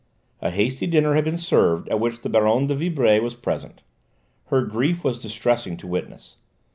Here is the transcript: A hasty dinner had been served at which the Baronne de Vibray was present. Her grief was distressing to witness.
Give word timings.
A 0.41 0.49
hasty 0.49 0.87
dinner 0.87 1.13
had 1.13 1.23
been 1.25 1.37
served 1.37 1.87
at 1.89 1.99
which 1.99 2.21
the 2.21 2.29
Baronne 2.29 2.65
de 2.65 2.73
Vibray 2.73 3.19
was 3.19 3.35
present. 3.35 3.83
Her 4.47 4.63
grief 4.65 5.03
was 5.03 5.19
distressing 5.19 5.77
to 5.77 5.85
witness. 5.85 6.37